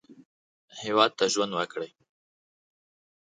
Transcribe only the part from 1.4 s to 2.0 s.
وکړئ